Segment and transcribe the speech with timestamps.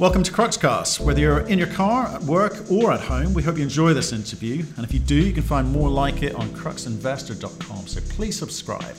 [0.00, 0.98] Welcome to Cruxcast.
[0.98, 4.12] Whether you're in your car, at work, or at home, we hope you enjoy this
[4.12, 4.64] interview.
[4.76, 7.86] And if you do, you can find more like it on cruxinvestor.com.
[7.86, 8.96] So please subscribe.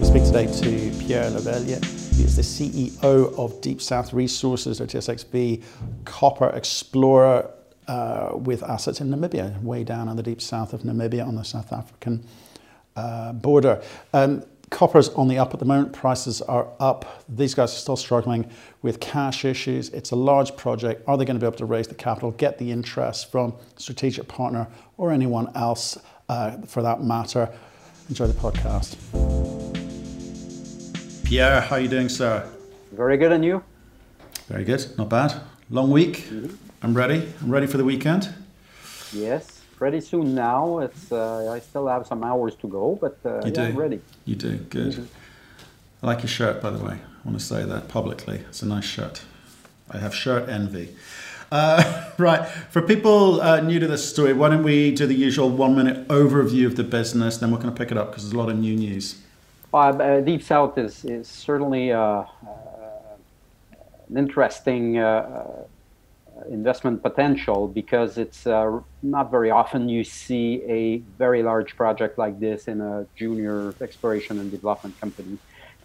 [0.00, 1.84] We speak today to Pierre Leveille.
[2.14, 5.62] He is the CEO of Deep South Resources, or
[6.06, 7.50] copper explorer
[7.88, 11.44] uh, with assets in Namibia, way down in the deep south of Namibia on the
[11.44, 12.24] South African
[12.96, 13.82] uh, border.
[14.14, 17.22] Um, Copper's on the up at the moment, prices are up.
[17.28, 18.50] These guys are still struggling
[18.82, 19.90] with cash issues.
[19.90, 21.04] It's a large project.
[21.06, 24.26] Are they going to be able to raise the capital, get the interest from strategic
[24.26, 24.66] partner
[24.96, 25.98] or anyone else
[26.28, 27.48] uh, for that matter?
[28.08, 28.96] Enjoy the podcast.
[31.24, 32.48] Pierre, how are you doing, sir?
[32.92, 33.62] Very good, and you?
[34.48, 35.34] Very good, not bad.
[35.70, 36.18] Long week.
[36.28, 36.54] Mm-hmm.
[36.82, 37.32] I'm ready.
[37.40, 38.32] I'm ready for the weekend.
[39.12, 40.78] Yes pretty soon now.
[40.78, 43.78] It's uh, I still have some hours to go, but uh, you yeah, do.
[43.78, 44.00] ready.
[44.24, 44.92] You do good.
[44.92, 46.02] Mm-hmm.
[46.02, 46.94] I like your shirt, by the way.
[46.94, 48.38] I want to say that publicly.
[48.48, 49.22] It's a nice shirt.
[49.90, 50.94] I have shirt envy.
[51.50, 55.48] Uh, right, for people uh, new to this story, why don't we do the usual
[55.48, 58.34] one minute overview of the business, then we're going to pick it up because there's
[58.34, 59.20] a lot of new news.
[59.72, 62.26] Uh, Deep South is, is certainly uh, uh,
[64.08, 65.64] an interesting uh,
[66.50, 72.38] investment potential because it's uh, not very often you see a very large project like
[72.38, 75.38] this in a junior exploration and development company.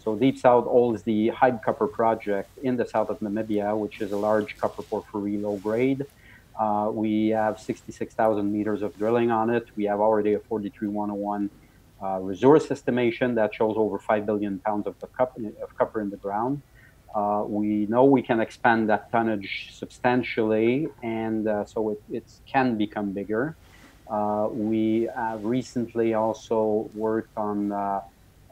[0.04, 4.12] So Deep South owns the Haib Copper project in the south of Namibia, which is
[4.12, 6.06] a large copper porphyry low grade.
[6.60, 9.68] Uh, we have 66,000 meters of drilling on it.
[9.76, 11.50] We have already a 43101
[12.02, 16.62] uh, resource estimation that shows over 5 billion pounds of, of copper in the ground.
[17.14, 22.78] Uh, we know we can expand that tonnage substantially, and uh, so it, it, can
[22.78, 23.56] become bigger.
[24.10, 28.02] Uh, we have recently also worked on uh,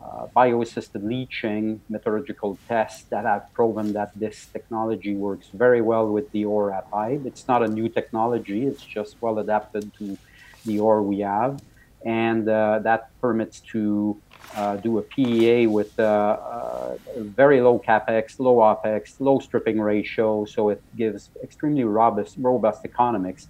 [0.01, 6.29] uh, bio-assisted leaching metallurgical tests that have proven that this technology works very well with
[6.31, 7.25] the ore at Haib.
[7.25, 10.17] It's not a new technology; it's just well adapted to
[10.65, 11.61] the ore we have,
[12.05, 14.17] and that permits to
[14.55, 20.45] uh, do a PEA with uh, uh, very low capex, low opex, low stripping ratio,
[20.45, 23.47] so it gives extremely robust, robust economics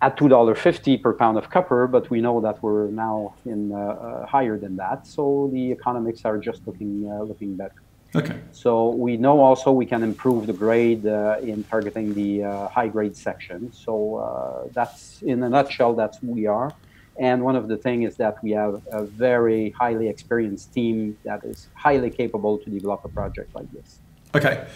[0.00, 1.86] at two dollar fifty per pound of copper.
[1.86, 6.24] But we know that we're now in uh, uh, higher than that, so the economics
[6.24, 7.82] are just looking uh, looking better.
[8.14, 8.38] Okay.
[8.52, 12.40] So we know also we can improve the grade in targeting the
[12.72, 13.70] high grade section.
[13.72, 16.72] So that's in a nutshell, that's who we are.
[17.18, 21.44] And one of the things is that we have a very highly experienced team that
[21.44, 23.98] is highly capable to develop a project like this.
[24.34, 24.66] Okay,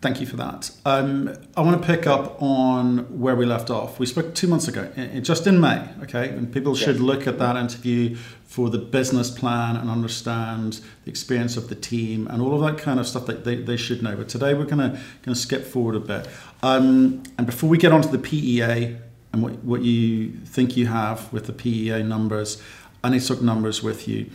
[0.00, 0.70] thank you for that.
[0.86, 3.98] Um, I want to pick up on where we left off.
[3.98, 6.28] We spoke two months ago, just in May, okay?
[6.30, 7.04] And people should yes.
[7.04, 12.26] look at that interview for the business plan and understand the experience of the team
[12.28, 14.16] and all of that kind of stuff that they, they should know.
[14.16, 16.28] But today we're going to, going to skip forward a bit.
[16.62, 18.96] Um, and before we get on to the PEA,
[19.32, 22.62] and what, what you think you have with the PEA numbers.
[23.02, 24.30] I need to numbers with you.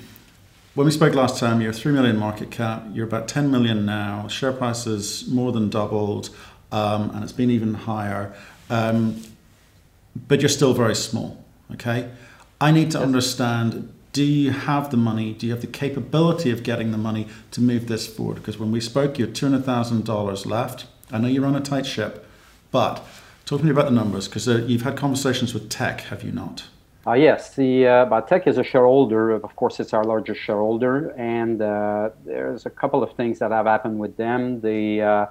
[0.75, 4.28] When we spoke last time, you're 3 million market cap, you're about 10 million now,
[4.28, 6.30] share price has more than doubled,
[6.72, 8.35] um, and it's been even higher.
[8.69, 9.24] Um,
[10.28, 11.44] but you're still very small,
[11.74, 12.09] okay?
[12.59, 15.34] I need to understand do you have the money?
[15.34, 18.38] Do you have the capability of getting the money to move this forward?
[18.38, 20.88] Because when we spoke, you had $200,000 left.
[21.12, 22.25] I know you're on a tight ship,
[22.72, 23.06] but
[23.47, 26.34] Talk to me about the numbers because uh, you've had conversations with Teck, have you
[26.34, 26.66] not?
[27.08, 29.31] Uh, yes, the uh, Teck is a shareholder.
[29.31, 33.66] Of course, it's our largest shareholder, and uh, there's a couple of things that have
[33.66, 34.59] happened with them.
[34.59, 35.28] They uh,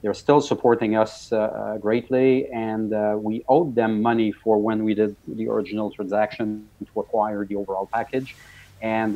[0.00, 2.90] they're still supporting us uh, uh, greatly, and
[3.20, 7.88] we owed them money for when we did the original transaction to acquire the overall
[7.92, 8.36] package,
[8.80, 9.14] and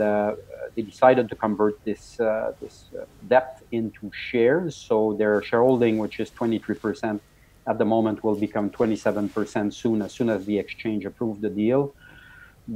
[0.75, 2.17] they decided to convert this
[2.61, 2.87] this
[3.28, 4.75] debt into shares.
[4.75, 7.22] So their shareholding, which is 23 percent
[7.70, 11.94] at the moment will become 27% soon as soon as the exchange approved the deal.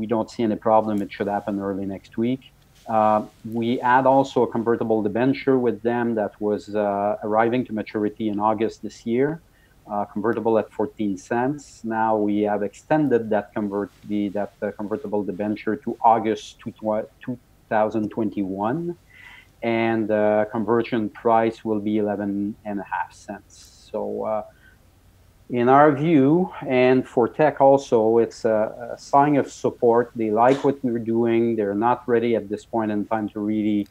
[0.00, 1.03] We don't see any problem.
[1.03, 2.53] It should happen early next week.
[2.87, 3.25] Uh,
[3.60, 8.38] we had also a convertible debenture with them that was uh, arriving to maturity in
[8.38, 9.41] August this year,
[9.91, 11.82] uh, convertible at 14 cents.
[11.82, 18.96] Now we have extended that convert the that uh, convertible debenture to August 2021,
[19.62, 23.88] and uh, conversion price will be 11 and a half cents.
[23.91, 24.43] So uh,
[25.50, 30.11] in our view, and for Teck also, it's a, a, sign of support.
[30.17, 31.55] They like what we're doing.
[31.55, 33.87] They're not ready at this point in time to really,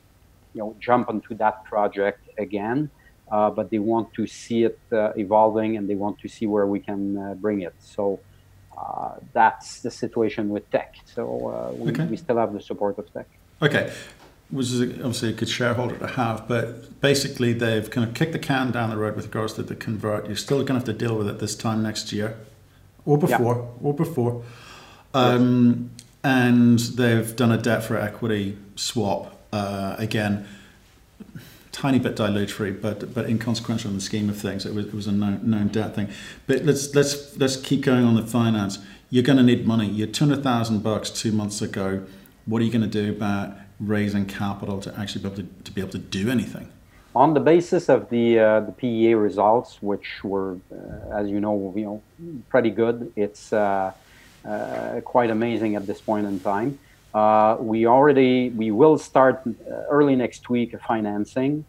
[0.53, 2.89] you know, jump onto that project again.
[3.31, 6.65] Uh, but they want to see it uh, evolving, and they want to see where
[6.65, 7.73] we can uh, bring it.
[7.79, 8.19] So
[8.77, 10.95] uh, that's the situation with Teck.
[11.05, 12.05] So uh, we, okay.
[12.05, 13.27] we still have the support of Teck.
[13.61, 13.91] Okay.
[14.53, 18.39] Which is obviously a good shareholder to have, but basically they've kind of kicked the
[18.39, 20.27] can down the road with regards to the convert.
[20.27, 22.37] You're still going to have to deal with it this time next year,
[23.05, 23.87] or before, yeah.
[23.87, 24.43] or before.
[25.13, 26.07] Um, yes.
[26.25, 30.47] And they've done a debt for equity swap uh, again
[31.73, 34.65] tiny bit dilatory, but but inconsequential in the scheme of things.
[34.65, 36.09] It was, it was a known, known debt thing.
[36.47, 38.79] But let's let's let's keep going on the finance.
[39.09, 39.87] You're going to need money.
[39.89, 42.03] You had two hundred thousand bucks two months ago.
[42.45, 45.71] What are you going to do about raising capital to actually be able to, to
[45.71, 46.71] be able to do anything?
[47.15, 51.71] On the basis of the uh, the PEA results, which were, uh, as you know,
[51.75, 52.01] you know,
[52.49, 53.11] pretty good.
[53.15, 53.91] It's uh,
[54.45, 56.79] uh quite amazing at this point in time.
[57.13, 59.51] Uh, we already we will start uh,
[59.91, 61.65] early next week financing,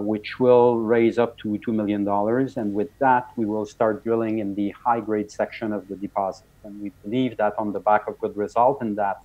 [0.00, 4.40] which will raise up to two million dollars, and with that we will start drilling
[4.40, 6.48] in the high grade section of the deposit.
[6.64, 9.18] And we believe that on the back of good result in that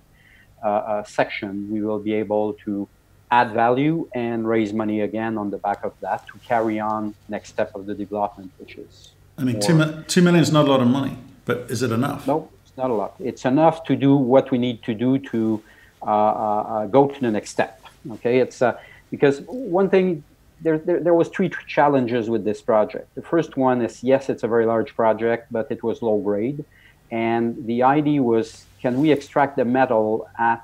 [1.06, 2.88] section, we will be able to
[3.32, 7.48] add value and raise money again on the back of that to carry on next
[7.48, 9.12] step of the development, which is.
[9.38, 11.16] I mean, two, two million is not a lot of money,
[11.46, 12.26] but is it enough?
[12.26, 13.14] No, it's not a lot.
[13.18, 15.62] It's enough to do what we need to do to
[16.02, 17.80] uh, uh, uh go to the next step.
[18.14, 18.78] Okay, it's uh,
[19.10, 20.22] because one thing
[20.60, 23.14] there, there, there was three challenges with this project.
[23.14, 26.64] The first one is yes, it's a very large project, but it was low grade,
[27.12, 30.60] and the idea was can we extract the metal at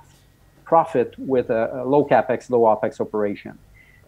[0.65, 3.57] profit with a, a low capex, low opex operation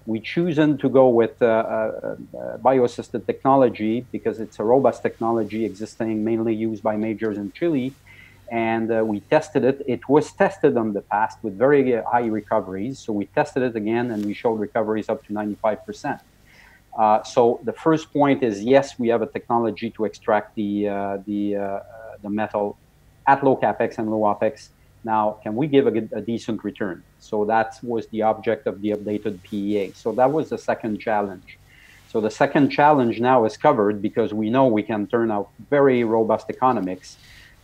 [0.07, 5.65] we chosen to go with uh, uh, uh, bio-assisted technology because it's a robust technology
[5.65, 7.93] existing mainly used by majors in Chile.
[8.51, 9.83] And uh, we tested it.
[9.87, 12.99] It was tested in the past with very high recoveries.
[12.99, 16.21] So we tested it again and we showed recoveries up to 95%.
[16.99, 21.19] Uh, so the first point is yes, we have a technology to extract the, uh,
[21.27, 21.83] the,
[22.23, 22.79] the metal
[23.27, 24.71] at low capex and low opex
[25.05, 27.03] now, can we give a, a, decent return?
[27.21, 29.93] So that was the object of the updated PEA.
[29.93, 31.59] So that was the second challenge.
[32.09, 36.05] So the second challenge now is covered because we know we can turn out very
[36.05, 37.17] robust economics.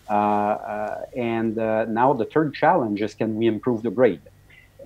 [0.08, 4.22] Uh, uh, and uh, now the third challenge is can we improve the grade?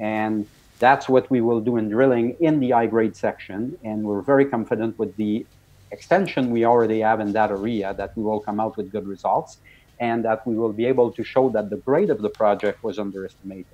[0.00, 0.46] And
[0.78, 3.78] that's what we will do in drilling in the high grade section.
[3.84, 5.44] And we're very confident with the
[5.92, 9.58] extension we already have in that area that we will come out with good results
[9.98, 12.98] and that we will be able to show that the grade of the project was
[12.98, 13.66] underestimated.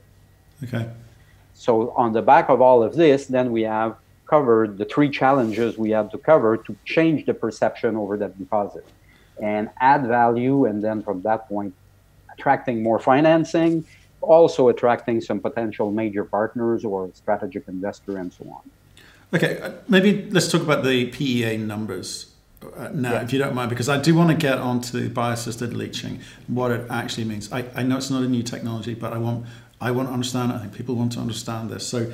[0.64, 0.90] Okay.
[1.54, 3.96] So on the back of all of this, then we have
[4.26, 8.84] covered the three challenges we had to cover to change the perception over that deposit
[9.40, 11.72] and add value and then from that point
[12.36, 13.84] attracting more financing
[14.20, 18.70] also attracting some potential major partners or strategic investor and so on
[19.34, 22.32] okay uh, maybe let's talk about the pea numbers
[22.74, 23.22] uh, now, yeah.
[23.22, 26.86] if you don't mind, because I do want to get onto bio-assisted leaching, what it
[26.90, 27.52] actually means.
[27.52, 29.46] I, I know it's not a new technology, but I want
[29.80, 30.52] I want to understand.
[30.52, 31.86] I think people want to understand this.
[31.86, 32.10] So,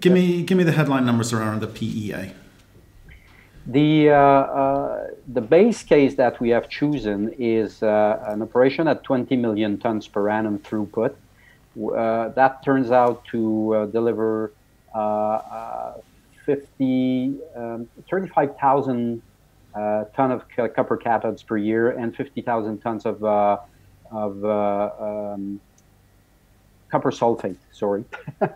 [0.00, 0.12] give yeah.
[0.12, 2.32] me give me the headline numbers around the PEA.
[3.66, 9.04] The uh, uh, the base case that we have chosen is uh, an operation at
[9.04, 11.14] 20 million tons per annum throughput.
[11.76, 14.52] Uh, that turns out to deliver
[16.44, 19.22] 50 um, 35,000
[19.74, 23.58] uh, ton of copper cathodes per year and 50,000 tons of, uh,
[24.12, 25.60] of uh, um,
[26.94, 28.04] copper sulfate, sorry.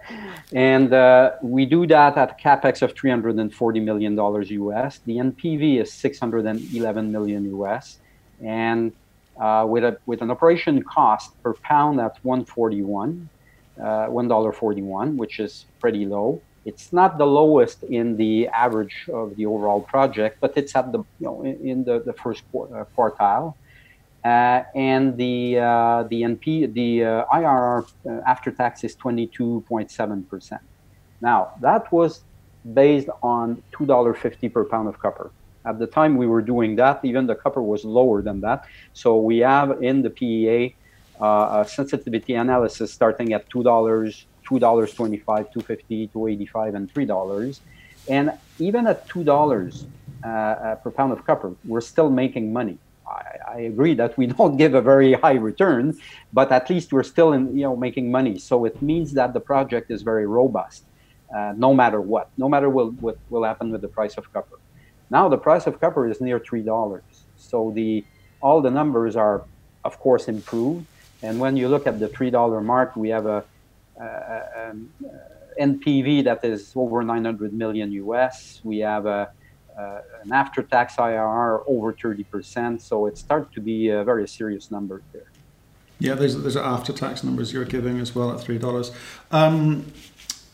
[0.52, 5.00] and uh, we do that at capex of 340 million dollars US.
[5.06, 7.98] The NPV is 611 million US,
[8.41, 8.93] and
[9.41, 13.29] uh, with a with an operation cost per pound at 141,
[13.82, 16.41] uh, one dollar 41, which is pretty low.
[16.69, 21.01] It's not the lowest in the average of the overall project, but it's at the
[21.20, 23.55] you know in, in the, the first uh, quartile.
[24.25, 30.63] Uh, and the uh, the NP the uh, IRR uh, after tax is 22.7 percent.
[31.29, 32.10] Now that was
[32.75, 35.31] based on two dollar fifty per pound of copper.
[35.65, 38.58] At the time we were doing that, even the copper was lower than that.
[38.93, 40.75] So we have in the PEA
[41.20, 46.26] uh, a sensitivity analysis starting at two dollars two dollars twenty five, two fifty, two
[46.26, 47.60] eighty five, and three dollars.
[48.08, 49.86] And even at two dollars
[50.24, 52.78] uh, uh, per pound of copper, we're still making money.
[53.06, 55.96] I, I, agree that we don't give a very high return,
[56.32, 58.38] but at least we're still in, you know, making money.
[58.38, 60.84] So it means that the project is very robust,
[61.34, 64.58] uh, no matter what, no matter what, what will happen with the price of copper.
[65.10, 68.05] Now the price of copper is near three dollars, so the
[68.40, 69.44] all the numbers are,
[69.84, 70.86] of course, improved.
[71.22, 73.44] And when you look at the three dollar mark, we have a
[74.00, 75.08] um, uh,
[75.60, 78.60] NPV that is over 900 million US.
[78.64, 79.31] We have a,
[79.78, 82.81] uh, an after-tax IRR over 30%.
[82.81, 85.31] So it starts to be a very serious number there.
[86.00, 88.93] Yeah, there's there's after-tax numbers you're giving as well at three dollars.
[89.32, 89.93] Um,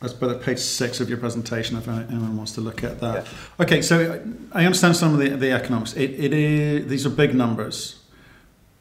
[0.00, 3.24] That's by page six of your presentation if anyone wants to look at that.
[3.24, 3.64] Yeah.
[3.64, 4.22] Okay, so
[4.52, 5.94] I understand some of the, the economics.
[5.94, 8.00] It, it is, these are big numbers.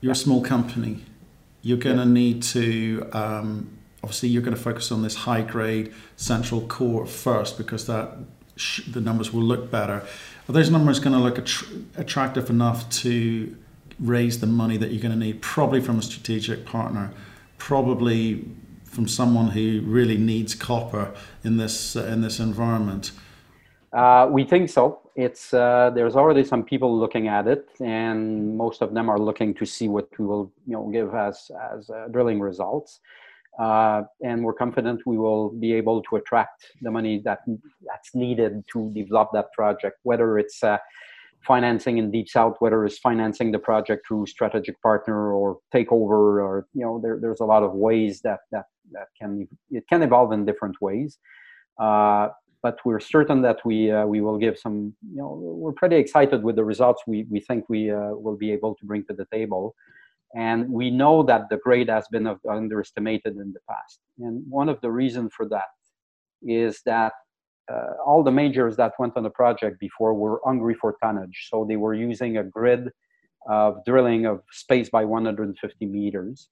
[0.02, 1.04] You're a small company.
[1.62, 5.94] You're going to need to, um, obviously, you're going to focus on this high grade
[6.18, 8.18] central core first because that
[8.88, 10.04] the numbers will look better.
[10.48, 11.64] Are those numbers going to look att-
[11.96, 13.56] attractive enough to
[14.00, 15.42] raise the money that you're going to need?
[15.42, 17.12] Probably from a strategic partner,
[17.58, 18.46] probably
[18.84, 23.12] from someone who really needs copper in this uh, in this environment?
[23.92, 25.00] Uh, we think so.
[25.16, 29.54] It's uh, there's already some people looking at it, and most of them are looking
[29.56, 33.00] to see what we will you know give as as uh, drilling results.
[33.60, 37.40] Uh, and we're confident we will be able to attract the money that
[37.86, 40.78] that's needed to develop that project, whether it's uh,
[41.46, 46.68] financing in deep south whether it's financing the project through strategic partner or takeover or
[46.74, 50.32] you know there, there's a lot of ways that that that can it can evolve
[50.32, 51.18] in different ways.
[51.80, 52.30] Uh,
[52.62, 56.44] but we're certain that we uh, we will give some you know we're pretty excited
[56.44, 59.26] with the results we we think we uh, will be able to bring to the
[59.32, 59.76] table
[60.36, 64.80] and we know that the grade has been underestimated in the past and one of
[64.82, 65.72] the reasons for that
[66.42, 67.14] is that
[67.72, 71.48] uh, all the majors that went on the project before were hungry for tonnage.
[71.50, 72.90] So they were using a grid
[73.48, 76.50] of drilling of space by 150 meters.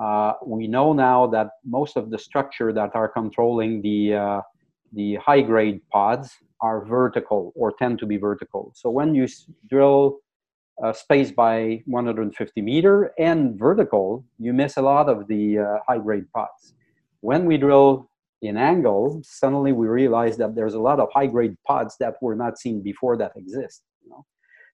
[0.00, 4.40] Uh, we know now that most of the structure that are controlling the uh,
[4.92, 8.72] the high grade pods are vertical or tend to be vertical.
[8.76, 9.26] So when you
[9.68, 10.18] drill
[10.92, 16.30] space by 150 meter and vertical, you miss a lot of the uh, high grade
[16.32, 16.74] pods.
[17.20, 18.10] When we drill
[18.42, 22.36] in angle, suddenly we realize that there's a lot of high grade pods that were
[22.36, 23.82] not seen before that exist.
[24.02, 24.26] You know?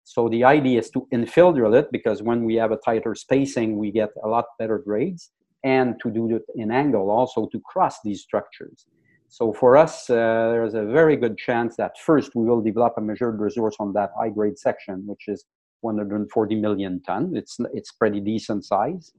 [0.04, 3.76] So the idea is to infill drill it because when we have a tighter spacing,
[3.76, 5.30] we get a lot better grades,
[5.62, 8.86] and to do it in angle also to cross these structures.
[9.28, 10.14] So for us, uh,
[10.50, 14.10] there's a very good chance that first we will develop a measured resource on that
[14.18, 15.44] high grade section, which is
[15.80, 17.32] 140 million ton.
[17.34, 19.12] It's it's pretty decent size.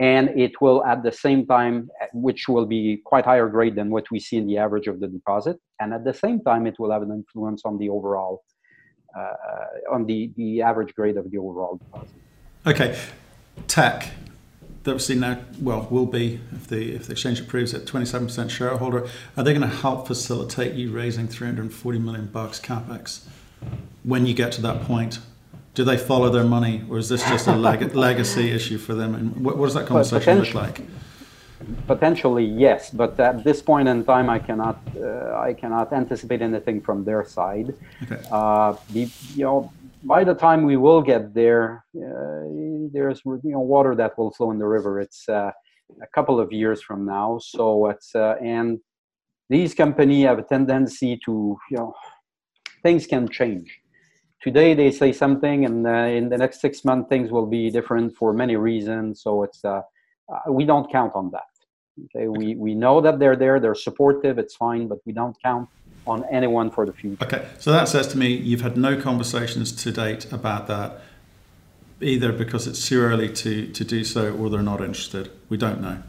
[0.00, 4.10] And it will at the same time which will be quite higher grade than what
[4.10, 5.58] we see in the average of the deposit.
[5.78, 8.42] And at the same time it will have an influence on the overall
[9.16, 12.16] uh, on the the average grade of the overall deposit.
[12.66, 12.98] Okay.
[13.68, 14.10] Teck
[14.86, 19.08] obviously now well will be if the if the exchange approves it 27% shareholder.
[19.36, 23.26] Are they going to help facilitate you raising 340 million bucks capex
[24.02, 25.18] when you get to that point
[25.74, 29.14] do they follow their money, or is this just a leg- legacy issue for them?
[29.14, 30.80] And what, what does that conversation look like?
[31.86, 36.80] Potentially, yes, but at this point in time, I cannot uh, I cannot anticipate anything
[36.80, 37.74] from their side.
[38.02, 38.20] Okay.
[38.30, 42.44] Uh, the, you know, by the time we will get there, uh,
[42.92, 45.00] there's you know water that will flow in the river.
[45.00, 45.52] It's uh,
[46.02, 48.78] a couple of years from now, so it's uh, and
[49.48, 51.94] these companies have a tendency to you know
[52.82, 53.80] things can change
[54.44, 58.14] today they say something and uh, in the next six months things will be different
[58.14, 59.80] for many reasons so it's uh,
[60.32, 61.52] uh, we don't count on that
[62.04, 65.66] okay we we know that they're there they're supportive it's fine but we don't count
[66.06, 69.72] on anyone for the future okay so that says to me you've had no conversations
[69.72, 71.00] to date about that
[72.02, 75.80] either because it's too early to to do so or they're not interested we don't
[75.80, 76.02] know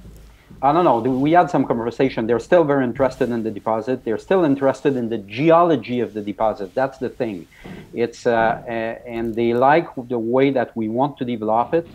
[0.62, 1.00] I don't know.
[1.00, 2.28] We had some conversation.
[2.28, 4.06] They're still very interested in the deposit.
[4.06, 6.74] They're still interested in the geology of the deposit.
[6.74, 7.48] That's the thing.
[7.96, 8.62] It's uh,
[9.06, 11.88] and they like the way that we want to develop it.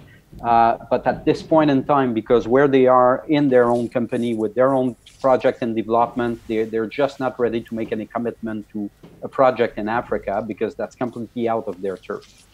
[0.43, 4.33] Uh, but at this point in time, because where they are in their own company
[4.33, 8.69] with their own project and development, they're, they're just not ready to make any commitment
[8.71, 8.89] to
[9.23, 12.45] a project in Africa because that's completely out of their turf.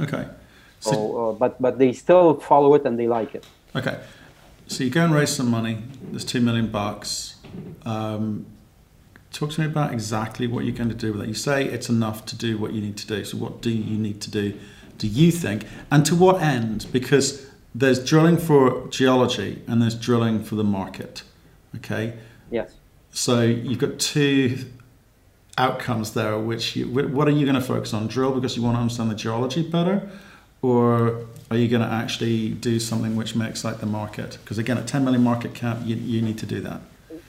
[0.00, 0.26] Okay.
[0.80, 3.46] So, uh, but but they still follow it and they like it.
[3.76, 4.00] Okay.
[4.66, 5.84] So you go and raise some money.
[6.10, 7.36] There's two million bucks.
[7.84, 8.46] Um,
[9.32, 11.28] talk to me about exactly what you're going to do with it.
[11.28, 13.24] You say it's enough to do what you need to do.
[13.24, 14.58] So what do you need to do?
[14.98, 16.86] Do you think, and to what end?
[16.92, 21.22] Because there's drilling for geology and there's drilling for the market.
[21.76, 22.14] Okay.
[22.50, 22.74] Yes.
[23.10, 24.58] So you've got two
[25.56, 26.38] outcomes there.
[26.38, 28.06] Which you, what are you going to focus on?
[28.06, 30.08] Drill because you want to understand the geology better,
[30.60, 34.38] or are you going to actually do something which makes like the market?
[34.42, 36.80] Because again, at 10 million market cap, you, you need to do that.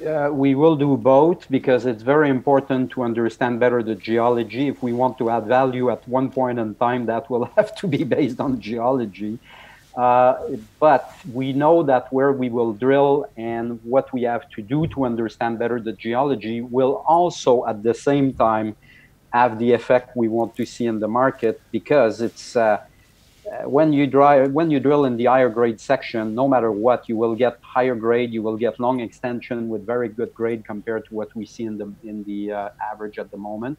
[0.05, 4.67] Uh, we will do both because it's very important to understand better the geology.
[4.67, 7.87] If we want to add value at one point in time, that will have to
[7.87, 9.39] be based on geology.
[9.95, 14.87] Uh, but we know that where we will drill and what we have to do
[14.87, 18.75] to understand better the geology will also at the same time
[19.31, 22.79] have the effect we want to see in the market because it's uh,
[23.65, 27.15] when you drive when you drill in the higher grade section no matter what you
[27.15, 31.13] will get higher grade you will get long extension with very good grade compared to
[31.13, 33.77] what we see in the in the uh, average at the moment.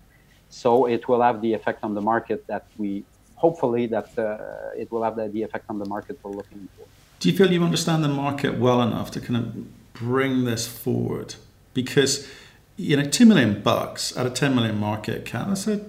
[0.51, 3.05] So it will have the effect on the market that we
[3.35, 6.87] hopefully that uh, it will have the, the effect on the market we're looking for
[7.25, 11.37] do you feel you understand the market well enough to kind of bring this forward?
[11.73, 12.29] Because
[12.77, 15.81] you know 2 million bucks at a 10 million market cap that's a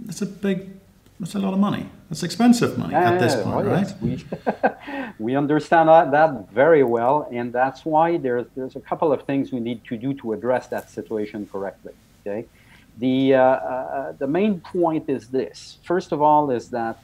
[0.00, 0.79] that's a big
[1.20, 1.86] that's a lot of money.
[2.08, 3.92] That's expensive money yeah, at this point, oh, right?
[4.00, 4.24] We,
[5.26, 9.52] we understand that, that very well, and that's why there's there's a couple of things
[9.52, 11.92] we need to do to address that situation correctly.
[12.20, 12.46] Okay,
[12.98, 15.76] the uh, uh, the main point is this.
[15.84, 16.98] First of all, is that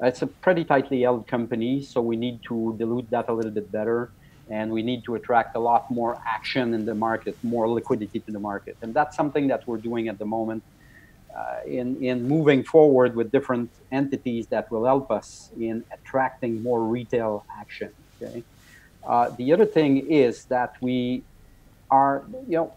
[0.00, 3.72] it's a pretty tightly held company, so we need to dilute that a little bit
[3.72, 4.10] better,
[4.50, 8.32] and we need to attract a lot more action in the market, more liquidity to
[8.32, 10.62] the market, and that's something that we're doing at the moment
[11.66, 17.44] in, in moving forward with different entities that will help us in attracting more retail
[17.58, 17.90] action.
[18.20, 18.42] Okay.
[19.06, 21.22] Uh, the other thing is that we
[21.90, 22.72] are, you know,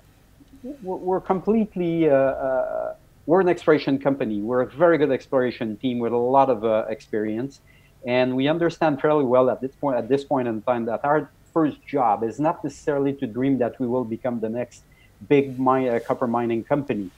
[0.81, 2.95] we're completely, uh, uh,
[3.27, 4.41] we're an exploration company.
[4.41, 7.59] We're a very good exploration team with a lot of uh, experience,
[8.05, 11.29] and we understand fairly well at this point, at this point in time, that our
[11.53, 14.81] first job is not necessarily to dream that we will become the next
[15.29, 17.11] big mine, uh, copper mining company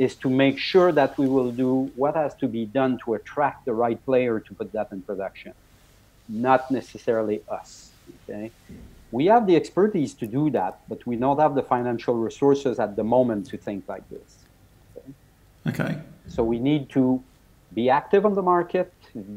[0.00, 3.66] is to make sure that we will do what has to be done to attract
[3.66, 5.52] the right player to put that in production,
[6.26, 7.92] not necessarily us.
[8.24, 8.50] Okay,
[9.10, 12.96] we have the expertise to do that, but we don't have the financial resources at
[12.96, 14.30] the moment to think like this.
[14.96, 15.12] Okay.
[15.70, 15.98] okay.
[16.28, 17.22] So we need to
[17.74, 18.94] be active on the market,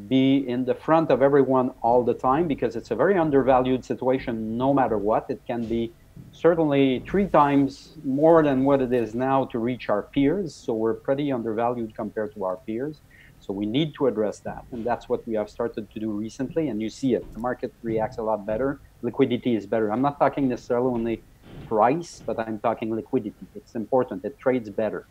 [0.08, 4.58] be in the front of everyone all the time because it's a very undervalued situation
[4.58, 5.26] no matter what.
[5.30, 5.92] It can be
[6.32, 10.54] certainly three times more than what it is now to reach our peers.
[10.54, 13.00] So we're pretty undervalued compared to our peers.
[13.40, 14.64] So we need to address that.
[14.72, 16.70] And that's what we have started to do recently.
[16.70, 17.24] And you see it.
[17.34, 18.80] The market reacts a lot better.
[19.02, 19.92] Liquidity is better.
[19.92, 21.22] I'm not talking necessarily only
[21.68, 23.46] price, but I'm talking liquidity.
[23.56, 24.24] It's important.
[24.24, 25.08] It trades better.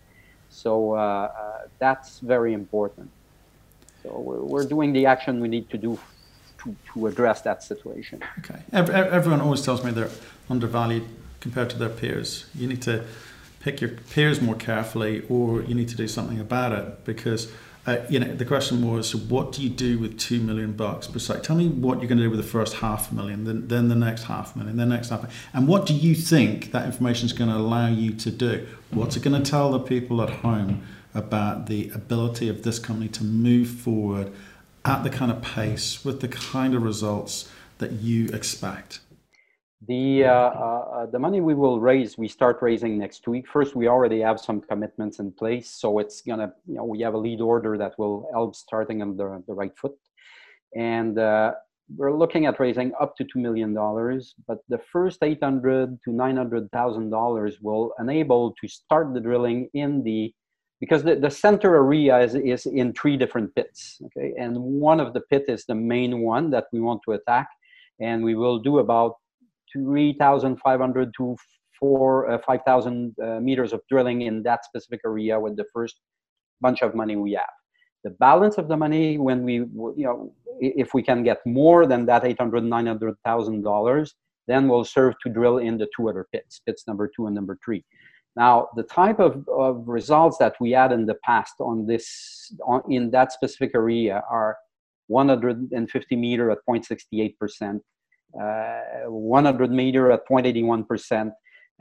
[0.49, 3.11] So uh, uh, that's very important.
[4.03, 5.99] So we're, we're doing the action we need to do
[6.63, 8.23] to, to address that situation.
[8.41, 8.61] Okay.
[8.73, 10.11] Everyone always tells me they're
[10.49, 11.05] undervalued
[11.41, 12.47] compared to their peers.
[12.55, 13.05] You need to
[13.61, 17.51] pick your peers more carefully, or you need to do something about it because.
[17.85, 21.09] Uh, you know, the question was, what do you do with two million bucks?
[21.09, 23.89] Besides, tell me what you're going to do with the first half million, then, then
[23.89, 25.35] the next half million, then the next half.
[25.53, 28.69] And what do you think that information is going to allow you to do?
[28.93, 33.09] What's it going to tell the people at home about the ability of this company
[33.09, 34.33] to move forward
[34.85, 39.01] at the kind of pace with the kind of results that you expect?
[39.89, 43.49] The uh, uh, the money we will raise, we start raising next week.
[43.49, 47.15] First, we already have some commitments in place, so it's gonna, you know, we have
[47.15, 49.97] a lead order that will help starting on the, the right foot,
[50.77, 51.55] and uh,
[51.97, 54.37] we're looking at raising up to two million dollars.
[54.47, 59.21] But the first eight hundred to nine hundred thousand dollars will enable to start the
[59.21, 60.33] drilling in the
[60.83, 64.33] because the, the center area is, is in three different pits okay?
[64.37, 67.47] And one of the pit is the main one that we want to attack.
[68.01, 69.13] And we will do about
[69.73, 71.37] 3500 to
[71.79, 76.01] 4 uh, 5000 uh, meters of drilling in that specific area with the first
[76.61, 77.55] bunch of money we have.
[78.03, 79.55] The balance of the money when we
[80.01, 84.15] you know if we can get more than that 800 900000 dollars
[84.49, 87.57] then we'll serve to drill in the two other pits pits number two and number
[87.65, 87.85] three
[88.37, 92.83] now, the type of, of results that we had in the past on this on,
[92.89, 94.57] in that specific area are
[95.09, 97.83] 150 meter at 0.68 percent,
[98.41, 101.33] uh, 100 meter at 0.81 percent,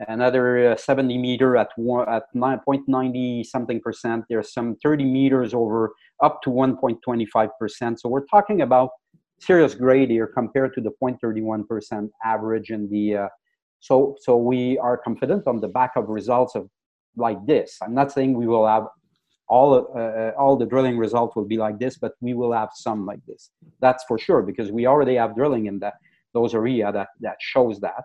[0.08, 4.24] another uh, 70 meter at one, at 9.90 something percent.
[4.28, 8.00] There's some 30 meters over up to 1.25 percent.
[8.00, 8.90] So we're talking about
[9.40, 13.28] serious grade here compared to the 0.31 percent average in the uh,
[13.82, 16.70] so, so we are confident on the back of results of
[17.16, 17.78] like this.
[17.82, 18.86] I'm not saying we will have
[19.48, 22.70] all uh, uh, all the drilling results will be like this, but we will have
[22.74, 23.50] some like this.
[23.80, 25.94] That's for sure because we already have drilling in that
[26.32, 28.04] those area that that shows that.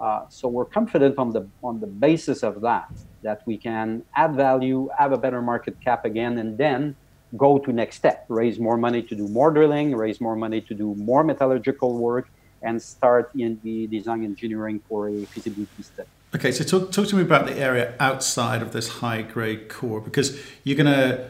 [0.00, 2.88] Uh, so we're confident on the on the basis of that
[3.24, 6.94] that we can add value, have a better market cap again, and then
[7.36, 10.72] go to next step, raise more money to do more drilling, raise more money to
[10.72, 12.30] do more metallurgical work,
[12.62, 16.08] and start in the design engineering for a feasibility study.
[16.34, 20.00] Okay, so talk, talk to me about the area outside of this high grade core
[20.00, 21.28] because you're going to,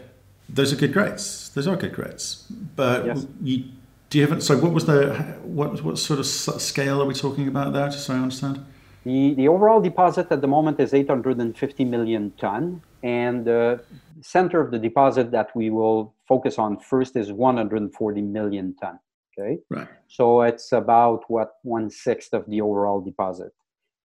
[0.48, 1.50] those are good grades.
[1.54, 2.46] Those are good grades.
[2.76, 3.26] But yes.
[3.42, 3.64] you,
[4.10, 7.48] do you have, so what was the, what, what sort of scale are we talking
[7.48, 8.64] about there, just so I understand?
[9.04, 13.82] The, the overall deposit at the moment is 850 million ton, and the
[14.20, 18.98] center of the deposit that we will focus on first is 140 million ton.
[19.40, 19.88] Okay, right.
[20.08, 23.52] So it's about what one sixth of the overall deposit.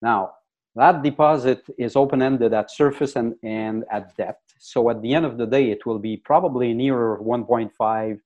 [0.01, 0.31] Now
[0.75, 4.55] that deposit is open-ended at surface and, and at depth.
[4.59, 8.19] So at the end of the day, it will be probably nearer 1.5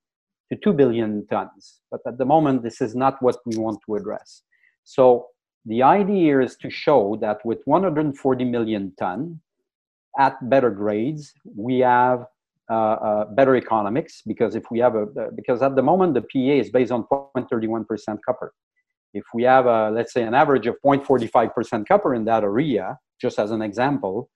[0.51, 1.81] to 2 billion tons.
[1.91, 4.43] But at the moment, this is not what we want to address.
[4.85, 5.27] So
[5.65, 9.41] the idea is to show that with 140 million ton
[10.17, 12.27] at better grades, we have
[12.69, 16.69] better economics because if we have a uh, because at the moment the PEA is
[16.69, 18.53] based on 0.31% copper.
[19.13, 23.39] If we have a let's say an average of 0.45% copper in that area, just
[23.39, 24.30] as an example,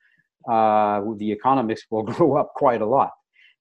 [0.49, 3.11] uh, the economics will grow up quite a lot.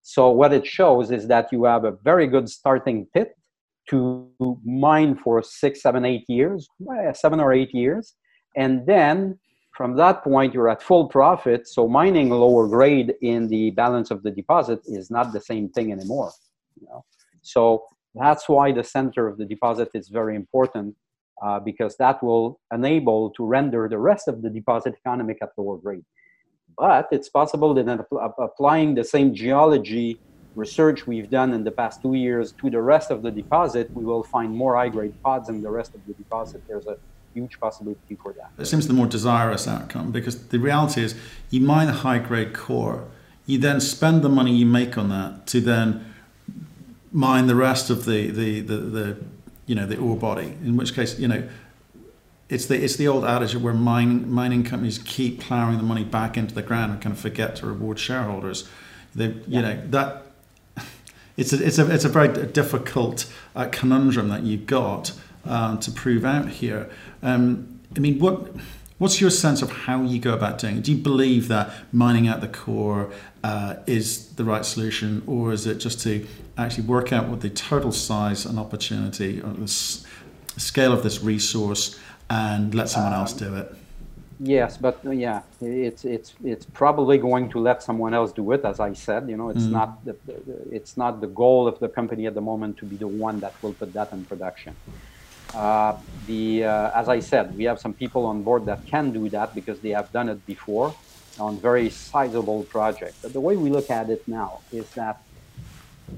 [0.03, 3.35] So what it shows is that you have a very good starting pit
[3.91, 4.31] to
[4.65, 6.69] mine for six, seven, eight years,
[7.13, 8.15] seven or eight years.
[8.57, 9.39] And then
[9.81, 11.67] from that point, you're at full profit.
[11.67, 15.91] So mining lower grade in the balance of the deposit is not the same thing
[15.91, 16.31] anymore.
[16.79, 17.03] You know?
[17.41, 20.97] So that's why the center of the deposit is very important
[21.43, 25.79] uh, because that will enable to render the rest of the deposit economic at lower
[25.79, 26.05] grade.
[26.77, 28.07] But it's possible that
[28.39, 30.21] applying the same geology
[30.57, 34.05] research we've done in the past two years to the rest of the deposit, we
[34.05, 36.61] will find more high-grade pods in the rest of the deposit.
[36.69, 36.99] There's a
[37.35, 38.51] huge possibility for that.
[38.59, 41.15] It seems the more desirous outcome because the reality is
[41.51, 43.07] you mine a high-grade core,
[43.47, 46.13] you then spend the money you make on that to then
[47.13, 49.17] mine the rest of the the the, the
[49.67, 50.57] you know the ore body.
[50.65, 51.49] In which case, you know.
[52.49, 56.37] It's the, it's the old adage where mining, mining companies keep plowing the money back
[56.37, 58.69] into the ground and kind of forget to reward shareholders.
[59.15, 59.61] They, you yeah.
[59.61, 60.27] know that
[61.37, 65.13] it's a, it's a, it's a very difficult uh, conundrum that you've got
[65.45, 66.91] uh, to prove out here.
[67.23, 68.51] Um, I mean, what
[68.99, 70.85] what's your sense of how you go about doing it?
[70.85, 73.11] Do you believe that mining out the core
[73.43, 76.27] uh, is the right solution, or is it just to
[76.59, 80.05] actually work out what the total size and opportunity or the s-
[80.57, 81.99] scale of this resource
[82.29, 83.75] and let someone else do it?
[84.43, 88.65] Yes, but uh, yeah, it's it's it's probably going to let someone else do it.
[88.65, 89.73] As I said, you know, it's mm.
[89.73, 90.17] not the,
[90.71, 93.53] it's not the goal of the company at the moment to be the one that
[93.63, 94.75] will put that in production.
[95.55, 99.29] Uh, the uh, as I said, we have some people on board that can do
[99.31, 100.95] that because they have done it before
[101.39, 103.19] on very sizable projects.
[103.23, 105.23] But the way we look at it now is that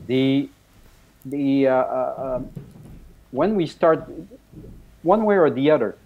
[0.06, 0.48] the
[1.24, 2.50] the uh, uh um,
[3.30, 4.04] when we start
[5.02, 5.96] one way or the other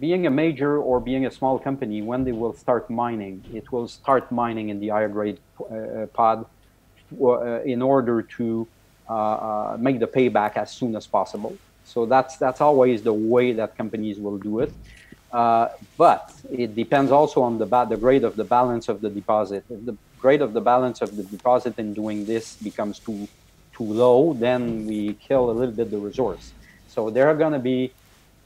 [0.00, 3.86] being a major or being a small company, when they will start mining, it will
[3.86, 6.46] start mining in the higher grade uh, pod
[7.20, 8.66] uh, in order to
[9.78, 11.56] make the payback as soon as possible.
[11.84, 14.72] So that's that's always the way that companies will do it.
[15.32, 19.64] Uh, but it depends also on the the grade of the balance of the deposit.
[19.70, 23.28] If the grade of the balance of the deposit in doing this becomes too
[23.76, 26.52] too low, then we kill a little bit the resource.
[26.88, 27.94] So there are going to be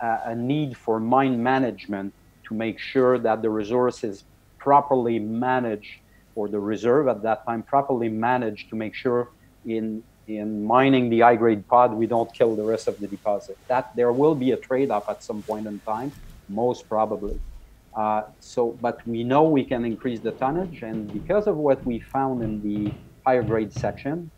[0.00, 2.14] a need for mine management
[2.48, 4.24] to make sure that the resource is
[4.58, 5.90] properly managed
[6.34, 9.30] or the reserve at that time properly managed to make sure
[9.64, 13.56] in in mining the high grade pod we don't kill the rest of the deposit.
[13.68, 16.12] That there will be a trade-off at some point in time
[16.48, 17.40] most probably.
[17.96, 22.00] Uh, so but we know we can increase the tonnage and because of what we
[22.00, 22.92] found in the
[23.26, 24.30] higher grade section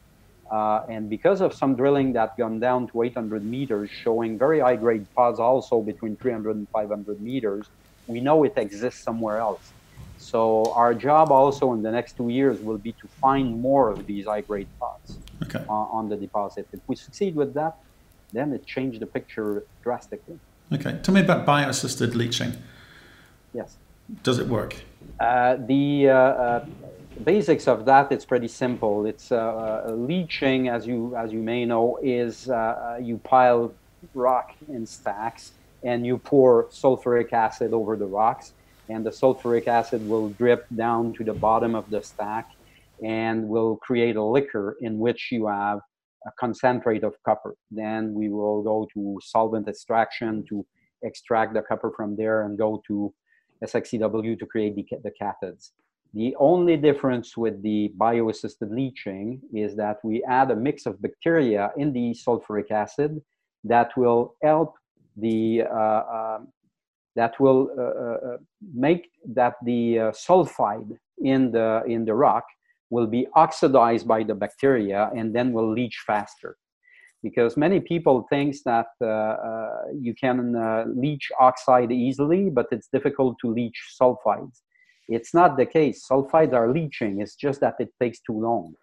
[0.51, 4.77] uh, and because of some drilling that gone down to 800 meters, showing very high
[4.77, 7.69] grade pods also between 300 and 500 meters,
[8.07, 9.75] we know it exists somewhere else.
[10.17, 14.07] So our job also in the next two years will be to find more of
[14.07, 15.65] these high grade pods okay.
[15.69, 16.67] on, on the deposit.
[16.73, 17.77] If we succeed with that,
[18.33, 20.39] then it changed the picture drastically.
[20.73, 22.53] Okay, tell me about bio-assisted leaching.
[23.55, 23.77] Yes.
[24.23, 24.77] Does it work?
[25.19, 26.67] Uh, the uh, uh
[27.25, 31.65] basics of that it's pretty simple it's uh, uh, leaching as you as you may
[31.65, 33.73] know is uh, uh, you pile
[34.15, 38.53] rock in stacks and you pour sulfuric acid over the rocks
[38.89, 42.51] and the sulfuric acid will drip down to the bottom of the stack
[43.05, 45.81] and we will create a liquor in which you have
[46.27, 47.55] a concentrate of copper.
[47.71, 50.67] Then we will go to solvent extraction to
[51.03, 53.13] extract the copper from there and go to
[53.65, 55.71] SXEW to create the, the cathodes.
[56.15, 61.71] The only difference with the bio-assisted leaching is that we add a mix of bacteria
[61.77, 63.21] in the sulfuric acid
[63.65, 64.75] that will help
[65.17, 66.39] the uh, uh,
[67.17, 68.37] that will uh, uh, uh
[68.73, 72.45] make that the uh, sulfide in the in the rock
[72.91, 76.57] will be oxidized by the bacteria and then will leach faster.
[77.23, 82.89] because many people think that uh, uh, you can uh, leach oxide easily, but it's
[82.89, 84.61] difficult to leach sulfides.
[85.09, 86.07] It's not the case.
[86.09, 87.21] Sulfides are leaching.
[87.21, 88.75] It's just that it takes too long.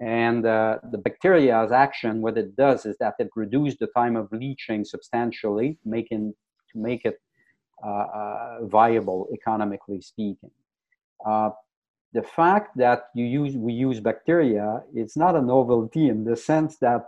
[0.00, 4.28] And uh, the bacteria's action, what it does is that it reduces the time of
[4.32, 6.34] leaching substantially, making
[6.72, 7.18] to make it
[7.84, 10.50] uh, uh, viable economically speaking.
[12.14, 16.76] The fact that you use we use bacteria, it's not a novelty in the sense
[16.78, 17.02] that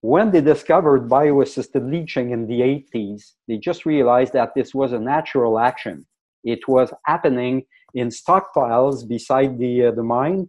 [0.00, 4.98] when they discovered bioassisted leaching in the 80s, they just realized that this was a
[4.98, 6.06] natural action.
[6.44, 10.48] It was happening in stockpiles beside the, uh, the mine.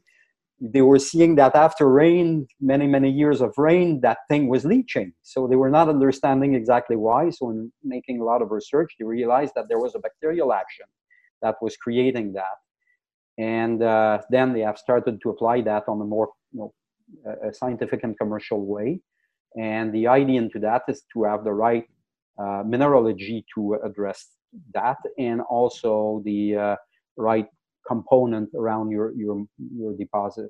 [0.62, 5.14] They were seeing that after rain, many, many years of rain, that thing was leaching.
[5.24, 7.32] So they were not understanding exactly why.
[7.32, 10.86] So, in making a lot of research, they realized that there was a bacterial action
[11.42, 12.58] that was creating that.
[13.40, 16.74] And uh, then they have started to apply that on a more you know,
[17.48, 19.00] a scientific and commercial way.
[19.58, 21.86] And the idea into that is to have the right
[22.38, 24.28] uh, mineralogy to address
[24.74, 26.76] that and also the uh,
[27.18, 27.48] right
[27.88, 30.50] component around your, your, your deposit.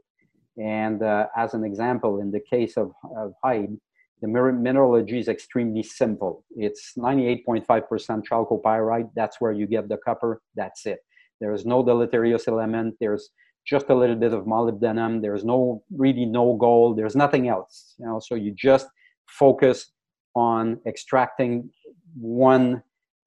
[0.57, 3.77] And uh, as an example, in the case of, of Haib,
[4.21, 6.43] the mineralogy is extremely simple.
[6.51, 9.09] It's 98.5% chalcopyrite.
[9.15, 10.41] That's where you get the copper.
[10.55, 10.99] That's it.
[11.39, 12.95] There's no deleterious element.
[12.99, 13.29] There's
[13.65, 15.21] just a little bit of molybdenum.
[15.21, 16.97] There's no really no gold.
[16.97, 17.95] There's nothing else.
[17.99, 18.87] You know, so you just
[19.27, 19.91] focus
[20.35, 21.69] on extracting
[22.19, 22.81] one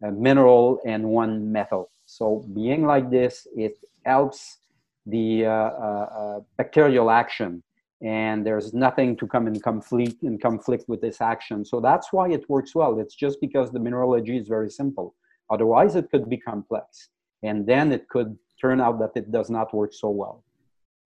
[0.05, 1.90] uh, mineral and one metal.
[2.07, 4.59] So being like this, it helps
[5.07, 7.62] the uh, uh, uh bacterial action
[8.03, 12.29] and there's nothing to come in conflict in conflict with this action so that's why
[12.29, 15.14] it works well it's just because the mineralogy is very simple
[15.51, 17.09] otherwise it could be complex
[17.42, 20.44] and then it could turn out that it does not work so well.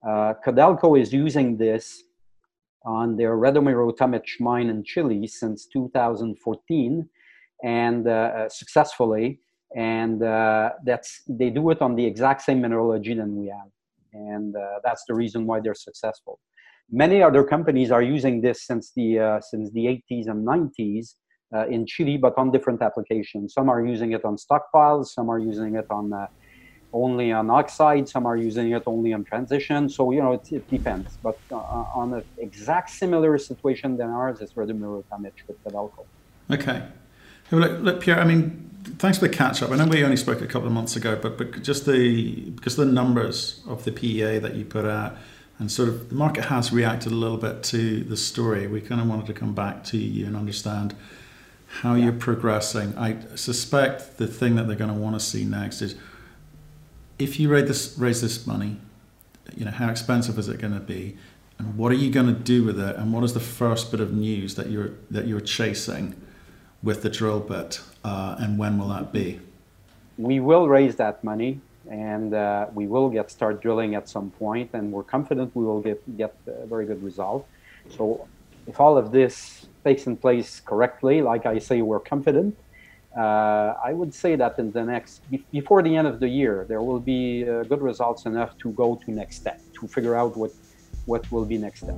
[0.07, 2.03] Uh, Codelco is using this
[2.85, 7.09] on their Radomiro Tomic mine in Chile since 2014
[7.65, 9.41] and uh, uh, successfully.
[9.75, 13.69] And uh, that's they do it on the exact same mineralogy than we have,
[14.13, 16.39] and uh, that's the reason why they're successful.
[16.89, 21.15] Many other companies are using this since the uh, since the 80s and 90s
[21.55, 23.55] Uh, in Chile, but on different applications.
[23.55, 26.27] Some are using it on stockpiles, some are using it on uh,
[26.93, 29.89] only on oxide, some are using it only on transition.
[29.89, 31.17] So, you know, it, it depends.
[31.23, 36.05] But uh, uh on an exact similar situation than ours, it's Radomiro Tomic with Codelco.
[36.51, 36.83] Okay.
[37.53, 39.71] Look, look, Pierre, I mean, thanks for the catch up.
[39.71, 42.75] I know we only spoke a couple of months ago, but, but just the because
[42.75, 45.17] the numbers of the PEA that you put out
[45.59, 48.67] and sort of the market has reacted a little bit to the story.
[48.67, 50.95] We kind of wanted to come back to you and understand
[51.67, 52.05] how yeah.
[52.05, 52.97] you're progressing.
[52.97, 55.97] I suspect the thing that they're going to want to see next is
[57.19, 58.79] if you raise this, raise this money,
[59.55, 61.17] you know, how expensive is it going to be?
[61.59, 62.97] And what are you going to do with it?
[62.97, 66.15] And what is the first bit of news that you're that you're chasing
[66.83, 67.81] with the drill bit?
[68.05, 69.41] Uh, and when will that be?
[70.19, 74.71] We will raise that money, and uh, we will get start drilling at some point,
[74.75, 77.47] and we're confident we will get get a very good result.
[77.89, 78.29] So,
[78.67, 82.57] if all of this takes in place correctly, like I say, we're confident
[83.17, 86.83] uh, I would say that in the next, before the end of the year, there
[86.83, 90.51] will be uh, good results enough to go to next step, to figure out what,
[91.07, 91.97] what will be next step.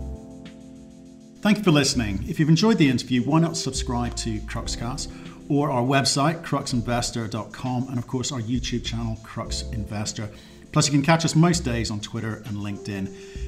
[1.41, 2.25] Thank you for listening.
[2.29, 5.11] If you've enjoyed the interview, why not subscribe to Cruxcast
[5.49, 10.29] or our website, cruxinvestor.com, and of course our YouTube channel, Crux Investor.
[10.73, 13.48] Plus, you can catch us most days on Twitter and LinkedIn.